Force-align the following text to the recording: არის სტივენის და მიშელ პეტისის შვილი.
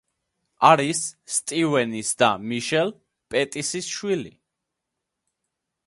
არის 0.69 1.01
სტივენის 1.33 2.09
და 2.23 2.31
მიშელ 2.47 2.91
პეტისის 3.35 3.93
შვილი. 3.99 4.37